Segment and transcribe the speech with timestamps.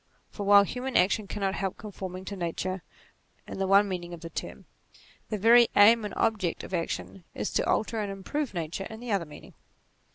[0.31, 2.81] For while human action cannot help conforming to Nature
[3.47, 4.65] in the one meaning of the term,
[5.29, 8.99] the very aim and ob ject of action is to alter and improve Nature in
[8.99, 9.53] the other meaning.